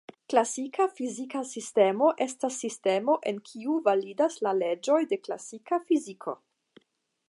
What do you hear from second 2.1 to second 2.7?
estas